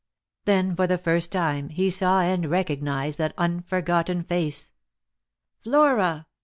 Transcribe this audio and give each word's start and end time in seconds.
Then 0.45 0.75
for 0.75 0.87
the 0.87 0.97
first 0.97 1.31
time 1.31 1.69
he 1.69 1.91
saw 1.91 2.21
and 2.21 2.49
recognised 2.49 3.19
that 3.19 3.35
unforgotten 3.37 4.23
face. 4.23 4.71
"Flora!" 5.59 6.25